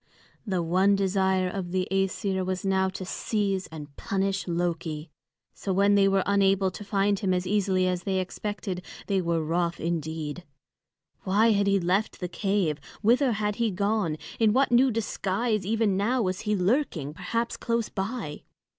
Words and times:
The 0.47 0.63
one 0.63 0.95
desire 0.95 1.47
of 1.47 1.71
the 1.71 1.87
Æsir 1.91 2.43
was 2.43 2.65
now 2.65 2.89
to 2.89 3.05
seize 3.05 3.67
and 3.67 3.95
punish 3.97 4.47
Loki. 4.47 5.11
So 5.53 5.71
when 5.71 5.93
they 5.93 6.07
were 6.07 6.23
unable 6.25 6.71
to 6.71 6.83
find 6.83 7.19
him 7.19 7.35
as 7.35 7.45
easily 7.45 7.85
as 7.85 8.01
they 8.01 8.17
expected, 8.19 8.83
they 9.05 9.21
were 9.21 9.43
wroth 9.45 9.79
indeed. 9.79 10.43
Why 11.21 11.51
had 11.51 11.67
he 11.67 11.79
left 11.79 12.19
the 12.19 12.27
cave? 12.27 12.79
Whither 13.03 13.33
had 13.33 13.57
he 13.57 13.69
gone? 13.69 14.17
In 14.39 14.53
what 14.53 14.71
new 14.71 14.89
disguise 14.89 15.67
even 15.67 15.97
now 15.97 16.23
was 16.23 16.39
he 16.49 16.55
lurking, 16.55 17.13
perhaps 17.13 17.55
close 17.55 17.89
by? 17.89 18.41